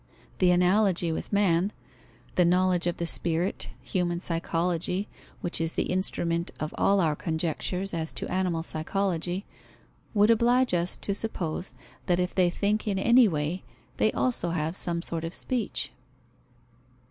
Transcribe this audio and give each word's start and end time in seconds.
The 0.39 0.49
analogy 0.49 1.11
with 1.11 1.31
man, 1.31 1.71
the 2.33 2.43
knowledge 2.43 2.87
of 2.87 2.97
the 2.97 3.05
spirit, 3.05 3.69
human 3.83 4.19
psychology, 4.19 5.07
which 5.41 5.61
is 5.61 5.73
the 5.73 5.91
instrument 5.91 6.49
of 6.59 6.73
all 6.75 6.99
our 6.99 7.15
conjectures 7.15 7.93
as 7.93 8.11
to 8.13 8.27
animal 8.27 8.63
psychology, 8.63 9.45
would 10.15 10.31
oblige 10.31 10.73
us 10.73 10.95
to 10.95 11.13
suppose 11.13 11.75
that 12.07 12.19
if 12.19 12.33
they 12.33 12.49
think 12.49 12.87
in 12.87 12.97
any 12.97 13.27
way, 13.27 13.61
they 13.97 14.11
also 14.13 14.49
have 14.49 14.75
some 14.75 15.03
sort 15.03 15.23
of 15.23 15.35
speech. 15.35 15.91